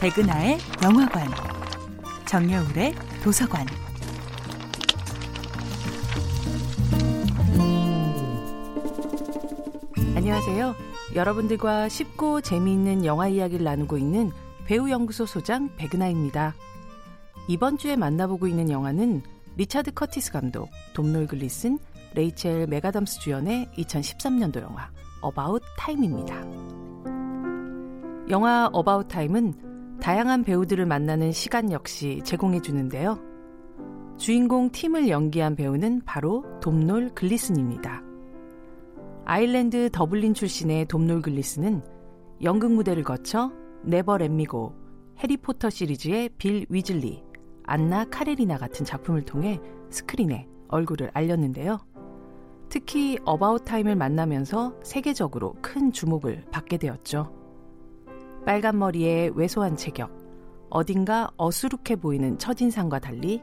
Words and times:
백은하의 0.00 0.58
영화관, 0.84 1.26
정여울의 2.26 2.94
도서관. 3.24 3.66
안녕하세요. 10.14 10.74
여러분들과 11.14 11.88
쉽고 11.88 12.42
재미있는 12.42 13.06
영화 13.06 13.26
이야기를 13.26 13.64
나누고 13.64 13.96
있는 13.96 14.32
배우연구소 14.66 15.24
소장 15.24 15.74
백은하입니다. 15.76 16.54
이번 17.48 17.78
주에 17.78 17.96
만나보고 17.96 18.46
있는 18.46 18.70
영화는 18.70 19.22
리차드 19.56 19.92
커티스 19.92 20.30
감독, 20.30 20.68
돔놀 20.92 21.26
글리슨, 21.26 21.78
레이첼 22.12 22.66
맥아담스 22.66 23.20
주연의 23.20 23.68
2013년도 23.78 24.60
영화 24.60 24.90
어바웃 25.22 25.62
타임입니다. 25.78 26.44
영화 28.28 28.68
어바웃 28.72 29.08
타임은 29.08 29.65
다양한 30.00 30.44
배우들을 30.44 30.86
만나는 30.86 31.32
시간 31.32 31.72
역시 31.72 32.20
제공해 32.24 32.60
주는데요. 32.60 33.18
주인공 34.18 34.70
팀을 34.70 35.08
연기한 35.08 35.56
배우는 35.56 36.02
바로 36.04 36.44
돔놀 36.60 37.10
글리슨입니다. 37.14 38.02
아일랜드 39.24 39.90
더블린 39.90 40.34
출신의 40.34 40.86
돔놀 40.86 41.20
글리슨은 41.20 41.82
연극 42.42 42.72
무대를 42.72 43.02
거쳐 43.02 43.50
네버 43.82 44.16
렛 44.16 44.38
미 44.38 44.52
고, 44.52 44.74
해리포터 45.18 45.70
시리즈의 45.70 46.30
빌 46.38 46.66
위즐리, 46.68 47.24
안나 47.64 48.04
카레니나 48.04 48.58
같은 48.58 48.84
작품을 48.84 49.22
통해 49.22 49.60
스크린에 49.90 50.46
얼굴을 50.68 51.10
알렸는데요. 51.12 51.78
특히 52.68 53.18
어바웃 53.24 53.64
타임을 53.64 53.96
만나면서 53.96 54.74
세계적으로 54.82 55.54
큰 55.62 55.92
주목을 55.92 56.44
받게 56.50 56.78
되었죠. 56.78 57.45
빨간 58.46 58.78
머리에 58.78 59.32
왜소한 59.34 59.76
체격, 59.76 60.08
어딘가 60.70 61.28
어수룩해 61.36 61.96
보이는 62.00 62.38
첫인상과 62.38 63.00
달리 63.00 63.42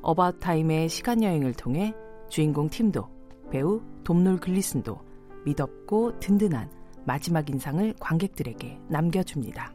어바웃 0.00 0.40
타임의 0.40 0.88
시간 0.88 1.22
여행을 1.22 1.52
통해 1.52 1.94
주인공 2.30 2.70
팀도 2.70 3.06
배우 3.50 3.82
돔놀 4.04 4.38
글리슨도 4.38 4.98
미덥고 5.44 6.18
든든한 6.18 6.70
마지막 7.04 7.50
인상을 7.50 7.94
관객들에게 8.00 8.80
남겨줍니다. 8.88 9.74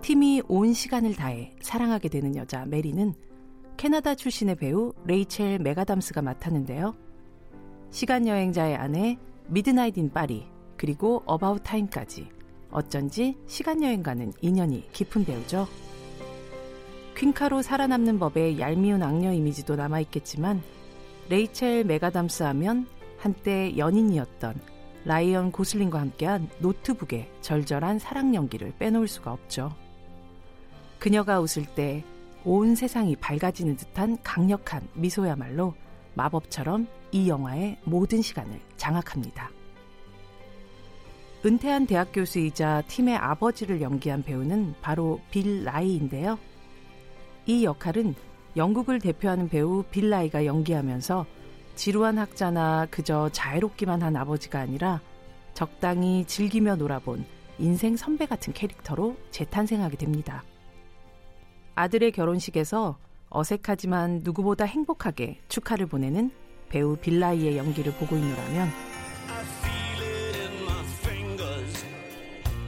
팀이 0.00 0.42
온 0.48 0.72
시간을 0.72 1.14
다해 1.14 1.54
사랑하게 1.60 2.08
되는 2.08 2.34
여자 2.36 2.64
메리는 2.64 3.12
캐나다 3.76 4.14
출신의 4.14 4.54
배우 4.56 4.94
레이첼 5.04 5.58
맥아담스가 5.58 6.22
맡았는데요. 6.22 6.94
시간 7.90 8.26
여행자의 8.26 8.76
아내 8.76 9.18
미드나잇 9.48 9.98
인 9.98 10.10
파리 10.10 10.46
그리고 10.78 11.22
어바웃 11.26 11.62
타임까지 11.64 12.33
어쩐지 12.74 13.38
시간 13.46 13.82
여행과는 13.82 14.34
인연이 14.42 14.86
깊은 14.92 15.24
배우죠. 15.24 15.66
퀸카로 17.16 17.62
살아남는 17.62 18.18
법에 18.18 18.58
얄미운 18.58 19.02
악녀 19.02 19.32
이미지도 19.32 19.76
남아있겠지만 19.76 20.62
레이첼 21.30 21.84
맥아담스 21.84 22.42
하면 22.42 22.86
한때 23.16 23.74
연인이었던 23.78 24.60
라이언 25.06 25.52
고슬링과 25.52 25.98
함께한 25.98 26.50
노트북의 26.58 27.30
절절한 27.40 27.98
사랑 27.98 28.34
연기를 28.34 28.74
빼놓을 28.78 29.08
수가 29.08 29.32
없죠. 29.32 29.74
그녀가 30.98 31.40
웃을 31.40 31.64
때 31.64 32.04
온 32.46 32.74
세상이 32.74 33.16
밝아지는 33.16 33.76
듯한 33.76 34.18
강력한 34.22 34.86
미소야말로 34.92 35.74
마법처럼 36.12 36.86
이 37.10 37.28
영화의 37.28 37.78
모든 37.84 38.20
시간을 38.20 38.60
장악합니다. 38.76 39.50
은퇴한 41.44 41.86
대학 41.86 42.10
교수이자 42.10 42.84
팀의 42.88 43.16
아버지를 43.16 43.82
연기한 43.82 44.22
배우는 44.22 44.76
바로 44.80 45.20
빌 45.30 45.62
라이인데요. 45.62 46.38
이 47.44 47.64
역할은 47.64 48.14
영국을 48.56 48.98
대표하는 48.98 49.50
배우 49.50 49.84
빌 49.90 50.08
라이가 50.08 50.46
연기하면서 50.46 51.26
지루한 51.74 52.16
학자나 52.16 52.86
그저 52.90 53.28
자애롭기만 53.30 54.02
한 54.02 54.16
아버지가 54.16 54.58
아니라 54.58 55.02
적당히 55.52 56.24
즐기며 56.24 56.76
놀아본 56.76 57.26
인생 57.58 57.96
선배 57.96 58.24
같은 58.24 58.54
캐릭터로 58.54 59.16
재탄생하게 59.30 59.98
됩니다. 59.98 60.42
아들의 61.74 62.12
결혼식에서 62.12 62.96
어색하지만 63.28 64.20
누구보다 64.24 64.64
행복하게 64.64 65.40
축하를 65.48 65.86
보내는 65.86 66.30
배우 66.70 66.96
빌 66.96 67.19
나이의 67.19 67.58
연기를 67.58 67.92
보고 67.92 68.16
있노라면 68.16 68.93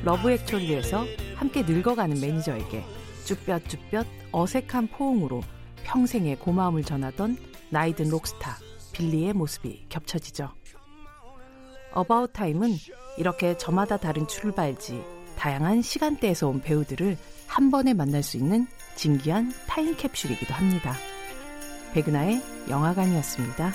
러브 0.06 0.30
액츄얼리에서 0.30 1.04
함께 1.34 1.62
늙어가는 1.62 2.20
매니저에게 2.20 2.84
쭈뼛쭈뼛 3.24 4.06
어색한 4.30 4.86
포옹으로 4.86 5.42
평생의 5.82 6.38
고마움을 6.38 6.84
전하던 6.84 7.36
나이든 7.70 8.08
록스타 8.10 8.56
빌리의 8.92 9.32
모습이 9.32 9.86
겹쳐지죠. 9.88 10.52
어바웃 11.92 12.32
타임은 12.32 12.76
이렇게 13.18 13.58
저마다 13.58 13.96
다른 13.96 14.28
출발지, 14.28 15.02
다양한 15.36 15.82
시간대에서 15.82 16.50
온 16.50 16.60
배우들을 16.60 17.18
한 17.48 17.72
번에 17.72 17.92
만날 17.92 18.22
수 18.22 18.36
있는 18.36 18.68
진기한 18.94 19.52
타임캡슐이기도 19.66 20.54
합니다. 20.54 20.94
백은하의 21.94 22.40
영화관이었습니다. 22.70 23.72